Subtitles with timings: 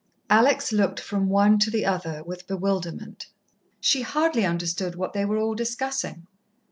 [0.31, 3.27] Alex looked from one to the other with bewilderment.
[3.79, 6.25] She hardly understood what they were all discussing.